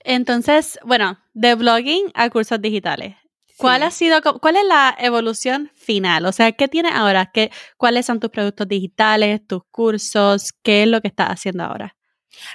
[0.00, 3.16] Entonces, bueno, de blogging a cursos digitales.
[3.56, 6.24] ¿Cuál ha sido, cuál es la evolución final?
[6.24, 7.30] O sea, ¿qué tienes ahora?
[7.32, 10.54] ¿Qué, ¿Cuáles son tus productos digitales, tus cursos?
[10.62, 11.94] ¿Qué es lo que estás haciendo ahora?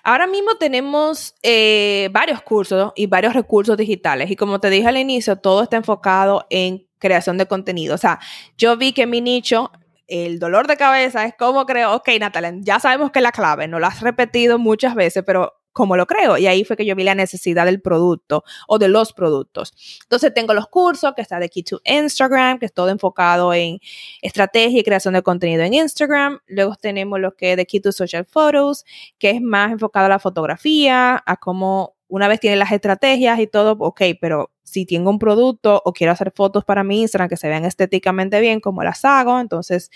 [0.04, 4.98] Ahora mismo tenemos eh, varios cursos y varios recursos digitales y como te dije al
[4.98, 7.96] inicio, todo está enfocado en creación de contenido.
[7.96, 8.20] O sea,
[8.58, 9.72] yo vi que mi nicho,
[10.08, 13.68] el dolor de cabeza es cómo creo, ok Natalia, ya sabemos que es la clave,
[13.68, 16.38] no lo has repetido muchas veces, pero como lo creo.
[16.38, 19.74] Y ahí fue que yo vi la necesidad del producto o de los productos.
[20.04, 23.80] Entonces tengo los cursos que está de Key to Instagram, que es todo enfocado en
[24.22, 26.40] estrategia y creación de contenido en Instagram.
[26.48, 28.86] Luego tenemos lo que es de Key to Social Photos,
[29.20, 33.48] que es más enfocado a la fotografía, a cómo una vez tiene las estrategias y
[33.48, 37.38] todo, ok, pero si tengo un producto o quiero hacer fotos para mi Instagram que
[37.38, 39.90] se vean estéticamente bien, como las hago, entonces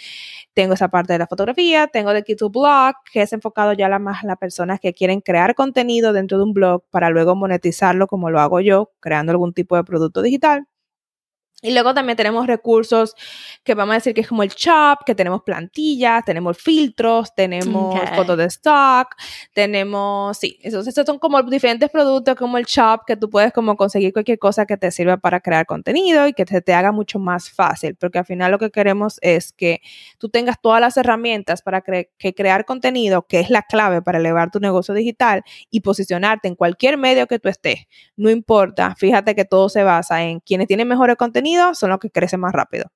[0.54, 4.00] tengo esa parte de la fotografía, tengo de Key Blog, que es enfocado ya a
[4.00, 8.30] más las personas que quieren crear contenido dentro de un blog para luego monetizarlo como
[8.30, 10.68] lo hago yo, creando algún tipo de producto digital.
[11.62, 13.16] Y luego también tenemos recursos
[13.64, 18.00] que vamos a decir que es como el shop, que tenemos plantillas, tenemos filtros, tenemos
[18.16, 19.16] fotos de stock,
[19.54, 23.76] tenemos, sí, esos, esos, son como diferentes productos como el shop que tú puedes como
[23.76, 27.20] conseguir cualquier cosa que te sirva para crear contenido y que se te haga mucho
[27.20, 29.82] más fácil, porque al final lo que queremos es que
[30.18, 34.50] tú tengas todas las herramientas para que crear contenido, que es la clave para elevar
[34.50, 37.88] tu negocio digital y posicionarte en cualquier medio que tú estés.
[38.16, 41.18] No importa, fíjate que todo se basa en quienes tienen mejores
[41.50, 42.92] contenido son los que crecen más rápido.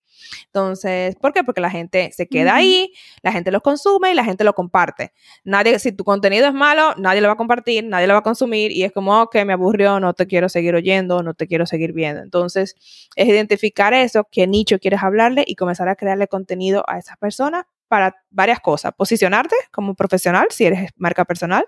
[0.45, 1.43] Entonces, ¿por qué?
[1.43, 5.11] Porque la gente se queda ahí, la gente los consume y la gente lo comparte.
[5.43, 8.23] Nadie, si tu contenido es malo, nadie lo va a compartir, nadie lo va a
[8.23, 11.65] consumir y es como, ok, me aburrió, no te quiero seguir oyendo, no te quiero
[11.65, 12.21] seguir viendo.
[12.21, 12.75] Entonces,
[13.15, 17.65] es identificar eso, qué nicho quieres hablarle y comenzar a crearle contenido a esas personas
[17.87, 18.93] para varias cosas.
[18.95, 21.65] Posicionarte como profesional, si eres marca personal,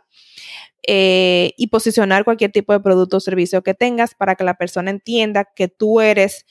[0.88, 4.92] eh, y posicionar cualquier tipo de producto o servicio que tengas para que la persona
[4.92, 6.46] entienda que tú eres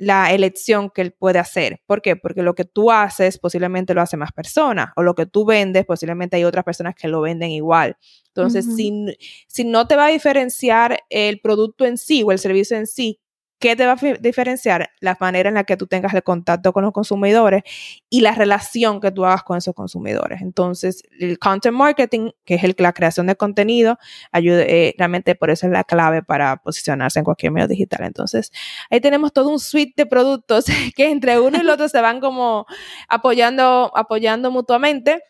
[0.00, 1.82] la elección que él puede hacer.
[1.84, 2.16] ¿Por qué?
[2.16, 5.84] Porque lo que tú haces posiblemente lo hace más personas o lo que tú vendes
[5.84, 7.98] posiblemente hay otras personas que lo venden igual.
[8.28, 9.14] Entonces, si,
[9.46, 13.20] si no te va a diferenciar el producto en sí o el servicio en sí,
[13.60, 14.90] ¿Qué te va a diferenciar?
[15.00, 17.62] La manera en la que tú tengas el contacto con los consumidores
[18.08, 20.40] y la relación que tú hagas con esos consumidores.
[20.40, 23.98] Entonces, el content marketing, que es el, la creación de contenido,
[24.32, 28.06] ayuda, eh, realmente por eso es la clave para posicionarse en cualquier medio digital.
[28.06, 28.50] Entonces,
[28.88, 30.64] ahí tenemos todo un suite de productos
[30.96, 32.64] que entre uno y el otro se van como
[33.08, 35.22] apoyando, apoyando mutuamente.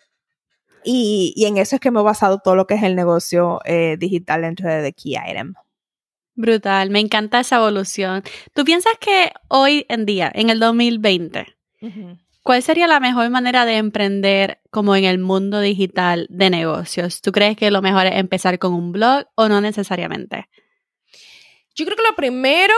[0.85, 3.97] Y, en eso es que me he basado todo lo que es el negocio eh,
[3.99, 5.55] digital dentro de The Key Item.
[6.41, 8.23] Brutal, me encanta esa evolución.
[8.55, 11.47] ¿Tú piensas que hoy en día, en el 2020,
[12.43, 17.21] cuál sería la mejor manera de emprender como en el mundo digital de negocios?
[17.21, 20.49] ¿Tú crees que lo mejor es empezar con un blog o no necesariamente?
[21.75, 22.75] Yo creo que lo primero,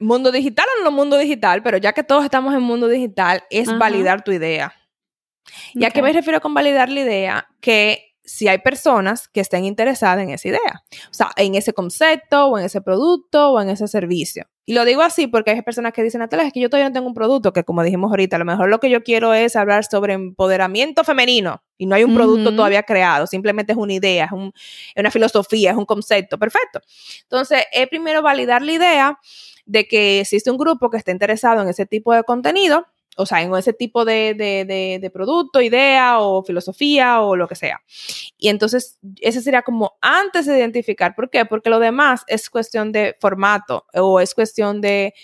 [0.00, 3.68] mundo digital o no mundo digital, pero ya que todos estamos en mundo digital, es
[3.78, 4.74] validar tu idea.
[5.72, 7.48] ¿Y a qué me refiero con validar la idea?
[7.60, 12.46] Que si hay personas que estén interesadas en esa idea, o sea, en ese concepto
[12.46, 14.46] o en ese producto o en ese servicio.
[14.64, 16.92] Y lo digo así porque hay personas que dicen, Natalia, es que yo todavía no
[16.92, 19.54] tengo un producto que, como dijimos ahorita, a lo mejor lo que yo quiero es
[19.54, 24.24] hablar sobre empoderamiento femenino y no hay un producto todavía creado, simplemente es una idea,
[24.24, 26.80] es, es una filosofía, es un concepto, perfecto.
[27.22, 29.18] Entonces, es primero validar la idea
[29.66, 33.42] de que existe un grupo que esté interesado en ese tipo de contenido o sea,
[33.42, 37.80] en ese tipo de, de, de, producto, idea o filosofía o lo que sea.
[38.36, 41.14] Y entonces, ese sería como antes de identificar.
[41.14, 41.44] ¿Por qué?
[41.44, 45.14] Porque lo demás es cuestión de formato o es cuestión de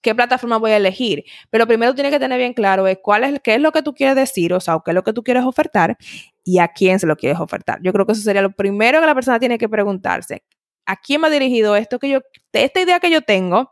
[0.00, 1.24] qué plataforma voy a elegir.
[1.50, 4.16] Pero primero tiene que tener bien claro cuál es, qué es lo que tú quieres
[4.16, 5.96] decir, o sea, o qué es lo que tú quieres ofertar
[6.44, 7.80] y a quién se lo quieres ofertar.
[7.82, 10.42] Yo creo que eso sería lo primero que la persona tiene que preguntarse.
[10.84, 12.20] ¿A quién me ha dirigido esto que yo,
[12.52, 13.70] esta idea que yo tengo?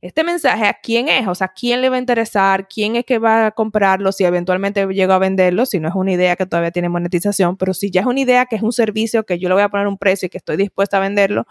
[0.00, 3.18] Este mensaje a quién es, o sea, quién le va a interesar, quién es que
[3.18, 6.70] va a comprarlo, si eventualmente llego a venderlo, si no es una idea que todavía
[6.70, 9.54] tiene monetización, pero si ya es una idea que es un servicio que yo le
[9.54, 11.46] voy a poner un precio y que estoy dispuesta a venderlo,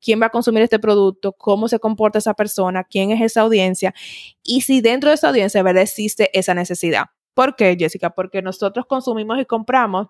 [0.00, 3.94] quién va a consumir este producto, cómo se comporta esa persona, quién es esa audiencia
[4.42, 5.84] y si dentro de esa audiencia ¿verdad?
[5.84, 7.06] existe esa necesidad.
[7.34, 8.10] ¿Por qué, Jessica?
[8.10, 10.08] Porque nosotros consumimos y compramos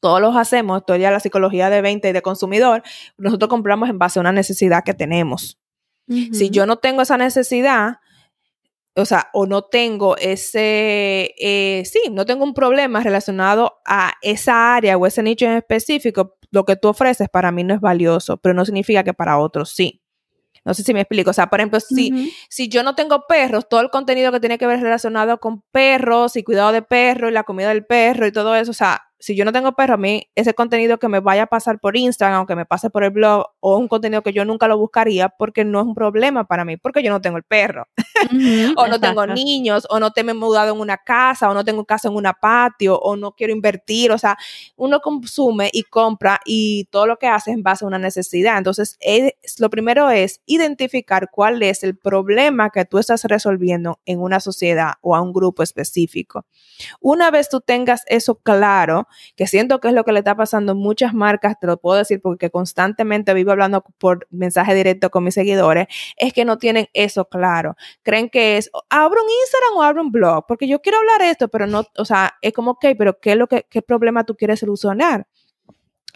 [0.00, 2.82] todos los hacemos, esto ya la psicología de venta y de consumidor,
[3.16, 5.58] nosotros compramos en base a una necesidad que tenemos.
[6.08, 7.98] Si yo no tengo esa necesidad,
[8.94, 14.74] o sea, o no tengo ese, eh, sí, no tengo un problema relacionado a esa
[14.74, 18.38] área o ese nicho en específico, lo que tú ofreces para mí no es valioso,
[18.38, 20.00] pero no significa que para otros sí.
[20.64, 21.30] No sé si me explico.
[21.30, 24.58] O sea, por ejemplo, si, si yo no tengo perros, todo el contenido que tiene
[24.58, 28.32] que ver relacionado con perros y cuidado de perros y la comida del perro y
[28.32, 31.20] todo eso, o sea, si yo no tengo perro, a mí ese contenido que me
[31.20, 34.22] vaya a pasar por Instagram o que me pase por el blog o un contenido
[34.22, 37.20] que yo nunca lo buscaría porque no es un problema para mí, porque yo no
[37.20, 37.88] tengo el perro.
[38.76, 41.64] o no tengo niños, o no te me he mudado en una casa, o no
[41.64, 44.12] tengo casa en una patio, o no quiero invertir.
[44.12, 44.36] O sea,
[44.76, 48.58] uno consume y compra y todo lo que hace es en base a una necesidad.
[48.58, 48.98] Entonces,
[49.58, 54.94] lo primero es identificar cuál es el problema que tú estás resolviendo en una sociedad
[55.00, 56.44] o a un grupo específico.
[57.00, 59.05] Una vez tú tengas eso claro,
[59.36, 61.98] que siento que es lo que le está pasando a muchas marcas, te lo puedo
[61.98, 66.88] decir porque constantemente vivo hablando por mensaje directo con mis seguidores, es que no tienen
[66.92, 67.76] eso claro.
[68.02, 71.48] Creen que es, abro un Instagram o abro un blog, porque yo quiero hablar esto,
[71.48, 74.36] pero no, o sea, es como, ok, pero ¿qué es lo que, qué problema tú
[74.36, 75.26] quieres solucionar?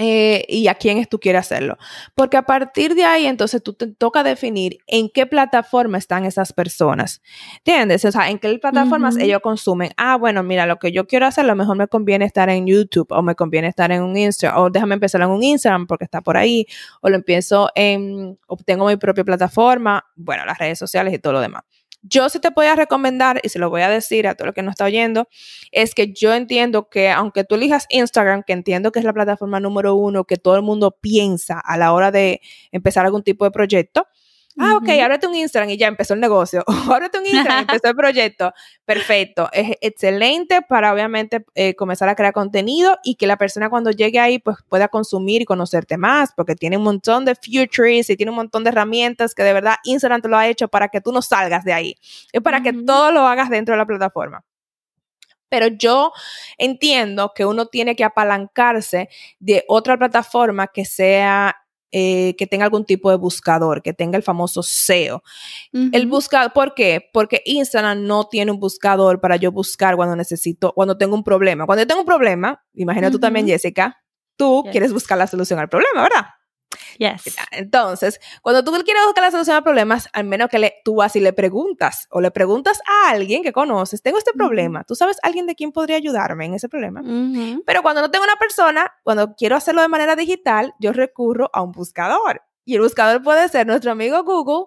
[0.03, 1.77] Eh, y a quién es tú quieres hacerlo.
[2.15, 6.55] Porque a partir de ahí, entonces tú te toca definir en qué plataforma están esas
[6.55, 7.21] personas.
[7.59, 8.07] ¿Entiendes?
[8.07, 9.91] O sea, en qué plataformas ellos consumen.
[9.99, 12.67] Ah, bueno, mira, lo que yo quiero hacer, a lo mejor me conviene estar en
[12.67, 16.05] YouTube o me conviene estar en un Instagram o déjame empezar en un Instagram porque
[16.05, 16.65] está por ahí
[17.03, 21.41] o lo empiezo en, obtengo mi propia plataforma, bueno, las redes sociales y todo lo
[21.41, 21.65] demás.
[22.03, 24.53] Yo sí te voy a recomendar, y se lo voy a decir a todo lo
[24.55, 25.29] que nos está oyendo,
[25.71, 29.61] es que yo entiendo que aunque tú elijas Instagram, que entiendo que es la plataforma
[29.61, 32.41] número uno que todo el mundo piensa a la hora de
[32.73, 34.07] empezar algún tipo de proyecto,
[34.59, 36.65] Ah, ok, ábrete un Instagram y ya empezó el negocio.
[36.93, 38.53] ábrete un Instagram y empezó el proyecto.
[38.85, 39.49] Perfecto.
[39.53, 44.19] Es excelente para obviamente eh, comenzar a crear contenido y que la persona cuando llegue
[44.19, 48.31] ahí pues pueda consumir y conocerte más porque tiene un montón de futures y tiene
[48.31, 51.13] un montón de herramientas que de verdad Instagram te lo ha hecho para que tú
[51.13, 51.97] no salgas de ahí.
[52.33, 54.45] Es para que todo lo hagas dentro de la plataforma.
[55.49, 56.13] Pero yo
[56.59, 59.09] entiendo que uno tiene que apalancarse
[59.41, 61.57] de otra plataforma que sea
[61.93, 65.23] eh, que tenga algún tipo de buscador, que tenga el famoso SEO.
[65.73, 67.09] El buscador, ¿por qué?
[67.13, 71.67] Porque Instagram no tiene un buscador para yo buscar cuando necesito, cuando tengo un problema.
[71.67, 73.97] Cuando yo tengo un problema, imagina tú también, Jessica,
[74.37, 76.27] tú quieres buscar la solución al problema, ¿verdad?
[76.99, 77.37] Yes.
[77.51, 81.17] Entonces, cuando tú quieres buscar la solución a problemas, al menos que le, tú vas
[81.17, 85.19] y le preguntas o le preguntas a alguien que conoces, tengo este problema, ¿tú sabes
[85.23, 87.03] alguien de quién podría ayudarme en ese problema?
[87.65, 91.63] Pero cuando no tengo una persona, cuando quiero hacerlo de manera digital, yo recurro a
[91.63, 92.43] un buscador.
[92.65, 94.67] Y el buscador puede ser nuestro amigo Google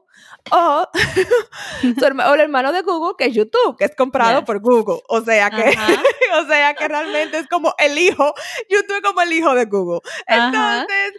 [0.51, 0.89] o,
[2.33, 5.01] el hermano de Google, que es YouTube, que es comprado por Google.
[5.07, 5.63] O sea que,
[6.41, 8.33] o sea que realmente es como el hijo,
[8.69, 10.01] YouTube es como el hijo de Google.
[10.27, 11.13] Entonces,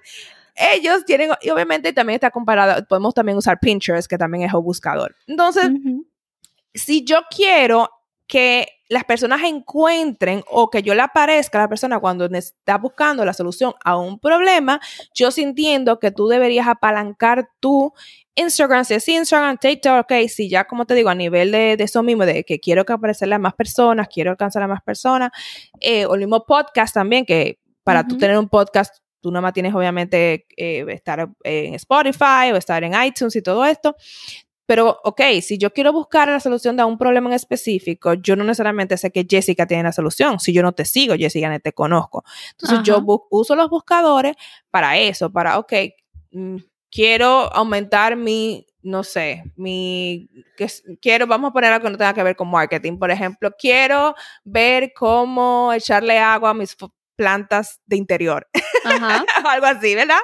[0.55, 4.64] ellos tienen, y obviamente también está comparado, podemos también usar Pinterest, que también es un
[4.64, 5.14] buscador.
[5.27, 5.71] Entonces,
[6.73, 7.90] si yo quiero
[8.27, 13.25] que las personas encuentren o que yo le aparezca a la persona cuando está buscando
[13.25, 14.81] la solución a un problema,
[15.14, 17.93] yo sintiendo que tú deberías apalancar tu
[18.35, 22.03] Instagram, si es Instagram, TikTok, ok, si ya como te digo, a nivel de, eso
[22.03, 25.31] mismo, de que quiero que aparecerle a más personas, quiero alcanzar a más personas,
[25.81, 29.55] eh, o el mismo podcast también, que para tú tener un podcast Tú nada más
[29.55, 33.97] tienes obviamente eh, estar en Spotify o estar en iTunes y todo esto.
[34.67, 38.45] Pero, ok, si yo quiero buscar la solución de un problema en específico, yo no
[38.45, 40.41] necesariamente sé que Jessica tiene la solución.
[40.41, 42.23] Si yo no te sigo, Jessica, no te conozco.
[42.51, 44.37] Entonces, yo uso los buscadores
[44.71, 45.73] para eso, para, ok,
[46.33, 46.57] mm,
[46.91, 50.69] quiero aumentar mi, no sé, mi, que,
[51.01, 52.99] quiero, vamos a poner algo que no tenga que ver con marketing.
[52.99, 56.77] Por ejemplo, quiero ver cómo echarle agua a mis
[57.16, 58.48] plantas de interior.
[59.44, 60.18] Algo así, ¿verdad?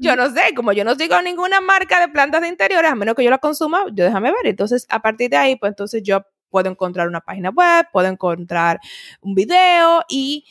[0.00, 3.14] Yo no sé, como yo no sigo ninguna marca de plantas de interiores, a menos
[3.14, 4.46] que yo la consuma, yo déjame ver.
[4.46, 8.80] Entonces, a partir de ahí, pues entonces yo puedo encontrar una página web, puedo encontrar
[9.20, 10.44] un video y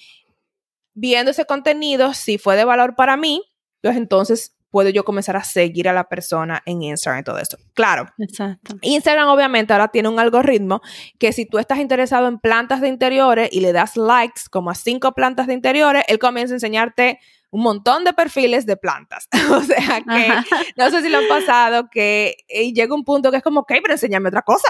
[0.93, 3.43] viendo ese contenido, si fue de valor para mí,
[3.81, 7.57] pues entonces puedo yo comenzar a seguir a la persona en Instagram y todo esto.
[7.73, 8.07] Claro.
[8.17, 8.75] Exacto.
[8.81, 10.81] Instagram obviamente ahora tiene un algoritmo
[11.19, 14.75] que si tú estás interesado en plantas de interiores y le das likes como a
[14.75, 19.27] cinco plantas de interiores, él comienza a enseñarte un montón de perfiles de plantas.
[19.51, 23.43] o sea que no sé si lo han pasado que llega un punto que es
[23.43, 24.67] como, ok, pero enséñame otra cosa.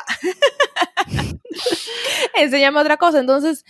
[2.35, 3.19] enséñame otra cosa.
[3.19, 3.65] Entonces,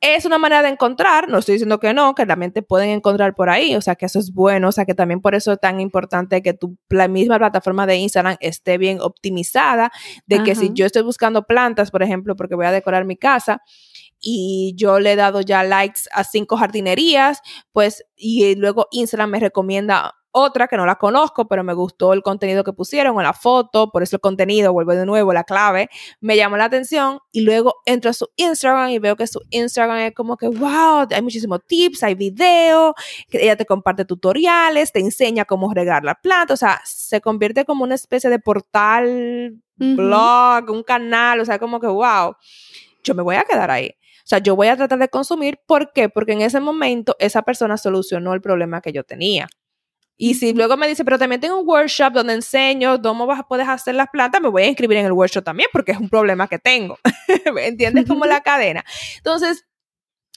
[0.00, 3.34] es una manera de encontrar, no estoy diciendo que no, que también te pueden encontrar
[3.34, 5.60] por ahí, o sea que eso es bueno, o sea que también por eso es
[5.60, 9.90] tan importante que tu, la misma plataforma de Instagram esté bien optimizada,
[10.26, 13.62] de que si yo estoy buscando plantas, por ejemplo, porque voy a decorar mi casa,
[14.20, 17.40] y yo le he dado ya likes a cinco jardinerías,
[17.72, 22.22] pues, y luego Instagram me recomienda otra que no la conozco, pero me gustó el
[22.22, 25.88] contenido que pusieron o la foto, por eso el contenido, vuelvo de nuevo, la clave,
[26.20, 29.98] me llamó la atención y luego entro a su Instagram y veo que su Instagram
[29.98, 32.94] es como que, wow, hay muchísimos tips, hay videos,
[33.28, 37.64] que ella te comparte tutoriales, te enseña cómo regar la planta, o sea, se convierte
[37.64, 42.34] como una especie de portal, blog, un canal, o sea, como que, wow,
[43.02, 43.94] yo me voy a quedar ahí.
[44.18, 45.58] O sea, yo voy a tratar de consumir.
[45.66, 46.10] ¿Por qué?
[46.10, 49.48] Porque en ese momento esa persona solucionó el problema que yo tenía.
[50.20, 53.68] Y si luego me dice, pero también tengo un workshop donde enseño cómo vas, puedes
[53.68, 56.48] hacer las plantas, me voy a inscribir en el workshop también porque es un problema
[56.48, 56.98] que tengo.
[57.62, 58.06] ¿Entiendes?
[58.06, 58.84] Como la cadena.
[59.16, 59.64] Entonces,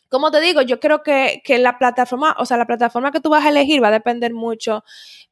[0.08, 3.30] como te digo, yo creo que, que, la plataforma, o sea, la plataforma que tú
[3.30, 4.84] vas a elegir va a depender mucho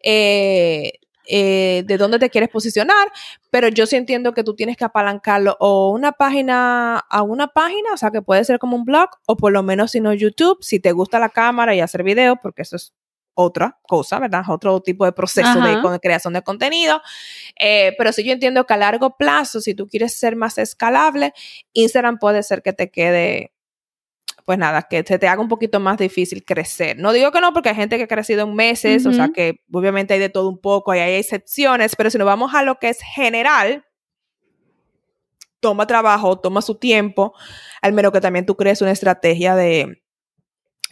[0.02, 0.94] eh,
[1.32, 3.12] eh, de dónde te quieres posicionar,
[3.52, 7.94] pero yo sí entiendo que tú tienes que apalancarlo o una página a una página,
[7.94, 10.58] o sea, que puede ser como un blog, o por lo menos si no YouTube,
[10.62, 12.94] si te gusta la cámara y hacer video, porque eso es
[13.41, 14.43] otra cosa, ¿verdad?
[14.49, 17.02] Otro tipo de proceso de, creación de contenido.
[17.58, 21.34] Eh, pero sí yo entiendo que a largo plazo, si tú quieres ser más escalable,
[21.71, 23.54] Instagram puede ser que te quede,
[24.43, 26.97] pues nada, que se te haga un poquito más difícil crecer.
[26.97, 29.62] No digo que no, porque hay gente que ha crecido en meses, o sea que
[29.71, 32.78] obviamente hay de todo un poco y hay excepciones, pero si nos vamos a lo
[32.78, 33.86] que es general,
[35.62, 37.34] toma trabajo, toma su tiempo,
[37.82, 40.02] al menos que también tú crees una estrategia de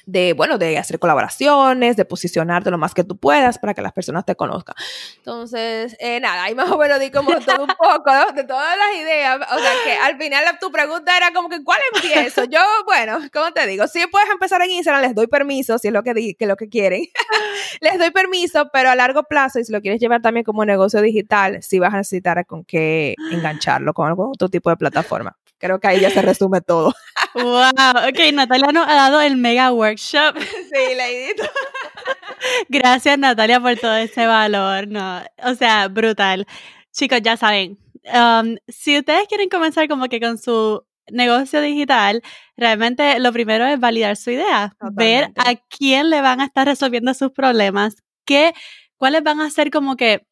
[0.08, 3.92] de, bueno, de hacer colaboraciones, de posicionarte lo más que tú puedas para que las
[3.92, 4.74] personas te conozcan.
[5.18, 9.02] Entonces, eh, nada, ahí más o menos di como todo un poco de todas las
[9.02, 9.38] ideas.
[9.54, 12.46] O sea, que al final tu pregunta era como que, ¿cuál empiezo?
[12.46, 13.86] Yo, bueno, ¿cómo te digo?
[13.88, 16.70] Si puedes empezar en Instagram, les doy permiso, si es lo que, que, lo que
[16.70, 17.04] quieren.
[17.82, 21.02] les doy permiso, pero a largo plazo, y si lo quieres llevar también como negocio
[21.02, 25.36] digital, sí vas a necesitar con qué engancharlo con algún otro tipo de plataforma.
[25.60, 26.94] Creo que ahí ya se resume todo.
[27.34, 30.38] wow, ok, Natalia nos ha dado el mega workshop.
[30.40, 31.44] sí, Leidito.
[32.70, 34.88] Gracias, Natalia, por todo ese valor.
[34.88, 36.46] No, o sea, brutal.
[36.92, 37.80] Chicos, ya saben,
[38.14, 42.22] um, si ustedes quieren comenzar como que con su negocio digital,
[42.56, 47.14] realmente lo primero es validar su idea, ver a quién le van a estar resolviendo
[47.14, 47.96] sus problemas,
[48.26, 48.54] qué,
[48.98, 50.27] cuáles van a ser como que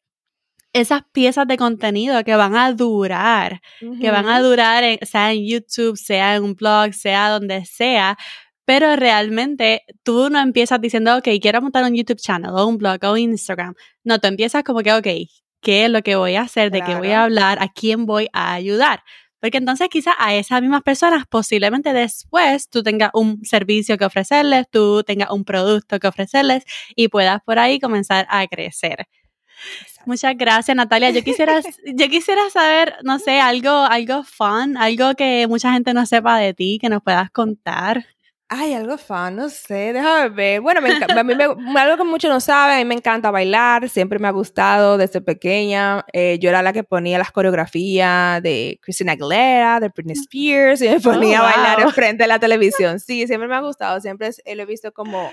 [0.72, 3.60] esas piezas de contenido que van a durar,
[4.00, 8.18] que van a durar, sea en YouTube, sea en un blog, sea donde sea,
[8.66, 12.98] pero realmente tú no empiezas diciendo, ok, quiero montar un YouTube channel o un blog
[13.04, 13.74] o Instagram.
[14.04, 15.06] No, tú empiezas como que, ok,
[15.62, 16.70] ¿qué es lo que voy a hacer?
[16.70, 17.58] ¿De qué voy a hablar?
[17.62, 19.02] ¿A quién voy a ayudar?
[19.40, 24.66] Porque entonces quizás a esas mismas personas posiblemente después tú tengas un servicio que ofrecerles,
[24.70, 26.64] tú tengas un producto que ofrecerles
[26.96, 29.06] y puedas por ahí comenzar a crecer.
[30.06, 31.10] Muchas gracias, Natalia.
[31.10, 36.06] Yo quisiera, yo quisiera saber, no sé, algo, algo fun, algo que mucha gente no
[36.06, 38.04] sepa de ti, que nos puedas contar.
[38.48, 40.60] Ay, algo fun, no sé, déjame ver.
[40.60, 41.44] Bueno, me a mí me,
[41.80, 45.20] algo que muchos no saben, a mí me encanta bailar, siempre me ha gustado desde
[45.20, 46.04] pequeña.
[46.12, 50.88] Eh, yo era la que ponía las coreografías de Christina Aguilera, de Britney Spears, y
[50.88, 53.00] me ponía a oh, bailar enfrente de la televisión.
[53.00, 55.28] Sí, siempre me ha gustado, siempre lo he visto como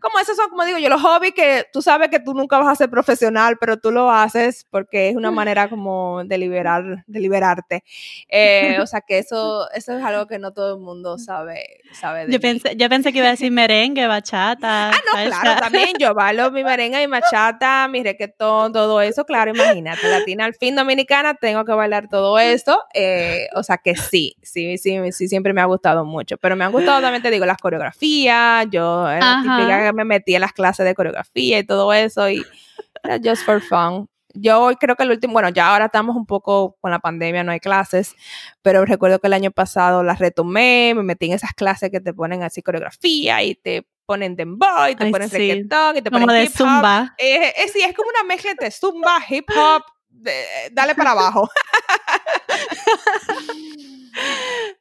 [0.00, 2.68] como esos son, como digo yo, los hobbies que tú sabes que tú nunca vas
[2.68, 7.20] a ser profesional, pero tú lo haces porque es una manera como de liberar, de
[7.20, 7.84] liberarte.
[8.28, 12.26] Eh, o sea que eso, eso es algo que no todo el mundo sabe, sabe
[12.26, 14.90] de yo pensé, yo pensé que iba a decir merengue, bachata.
[14.90, 19.52] Ah, no, claro, también yo bailo mi merengue, mi bachata, mi reggaetón, todo eso, claro,
[19.52, 22.82] imagínate, latina al fin dominicana, tengo que bailar todo esto.
[22.92, 26.64] Eh, o sea que sí, sí, sí, sí, siempre me ha gustado mucho, pero me
[26.64, 30.86] han gustado también, te digo, las coreografías, yo era típica me metí en las clases
[30.86, 32.44] de coreografía y todo eso y
[33.02, 34.08] era just for fun.
[34.36, 37.52] Yo creo que el último, bueno, ya ahora estamos un poco con la pandemia, no
[37.52, 38.16] hay clases,
[38.62, 42.12] pero recuerdo que el año pasado las retomé, me metí en esas clases que te
[42.12, 45.50] ponen así coreografía y te ponen dembow y te ponen sí.
[45.50, 47.14] y te ponen de zumba.
[47.18, 49.84] Eh, eh, sí, es como una mezcla de zumba, hip hop,
[50.72, 51.48] dale para abajo.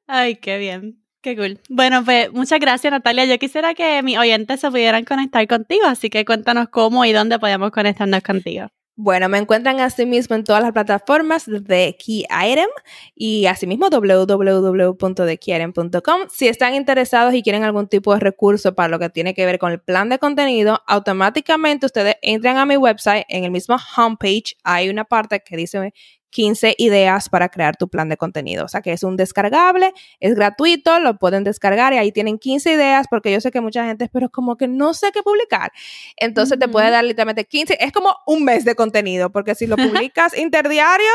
[0.08, 1.03] Ay, qué bien.
[1.24, 1.60] Qué cool.
[1.70, 3.24] Bueno, pues muchas gracias Natalia.
[3.24, 7.40] Yo quisiera que mis oyentes se pudieran conectar contigo, así que cuéntanos cómo y dónde
[7.40, 8.68] podemos conectarnos contigo.
[8.96, 12.68] Bueno, me encuentran asimismo en todas las plataformas de Key Item
[13.16, 16.22] y asimismo www.thekeyItem.com.
[16.30, 19.60] Si están interesados y quieren algún tipo de recurso para lo que tiene que ver
[19.60, 24.58] con el plan de contenido, automáticamente ustedes entran a mi website, en el mismo homepage
[24.64, 25.94] hay una parte que dice
[26.34, 28.66] 15 ideas para crear tu plan de contenido.
[28.66, 32.74] O sea que es un descargable, es gratuito, lo pueden descargar y ahí tienen 15
[32.74, 35.72] ideas porque yo sé que mucha gente, pero como que no sé qué publicar.
[36.18, 39.78] Entonces te puede dar literalmente 15, es como un mes de contenido porque si lo
[39.78, 41.06] publicas interdiario,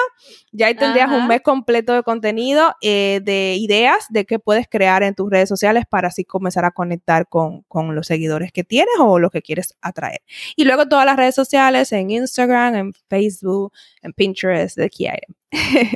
[0.52, 5.02] ya ahí tendrías un mes completo de contenido, eh, de ideas de qué puedes crear
[5.02, 8.94] en tus redes sociales para así comenzar a conectar con, con los seguidores que tienes
[9.00, 10.20] o los que quieres atraer.
[10.54, 15.34] Y luego todas las redes sociales en Instagram, en Facebook, en Pinterest, de Key Item.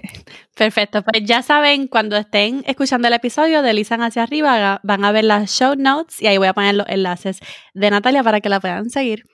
[0.56, 5.24] Perfecto, pues ya saben, cuando estén escuchando el episodio, deslizan hacia arriba, van a ver
[5.24, 7.40] las show notes y ahí voy a poner los enlaces
[7.74, 9.24] de Natalia para que la puedan seguir.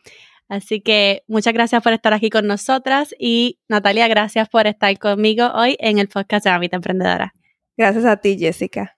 [0.49, 5.51] Así que muchas gracias por estar aquí con nosotras y Natalia, gracias por estar conmigo
[5.55, 7.35] hoy en el podcast de Mamita Emprendedora.
[7.77, 8.97] Gracias a ti, Jessica.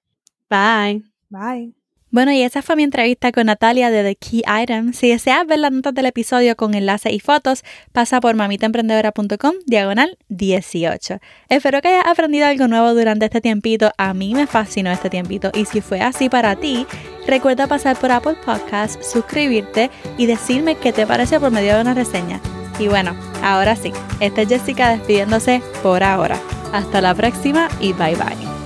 [0.48, 1.02] Bye.
[1.28, 1.79] Bye.
[2.12, 4.92] Bueno, y esa fue mi entrevista con Natalia de The Key Item.
[4.92, 10.18] Si deseas ver las notas del episodio con enlaces y fotos, pasa por mamitaemprendedora.com diagonal
[10.28, 11.18] 18.
[11.48, 13.92] Espero que hayas aprendido algo nuevo durante este tiempito.
[13.96, 16.84] A mí me fascinó este tiempito y si fue así para ti,
[17.28, 19.88] recuerda pasar por Apple Podcasts, suscribirte
[20.18, 22.40] y decirme qué te pareció por medio de una reseña.
[22.80, 26.40] Y bueno, ahora sí, esta es Jessica despidiéndose por ahora.
[26.72, 28.59] Hasta la próxima y bye bye.